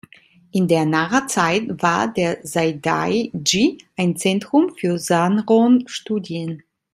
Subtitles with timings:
[0.51, 6.63] In der Nara-Zeit war der Saidai-ji ein Zentrum für Sanron-Studien.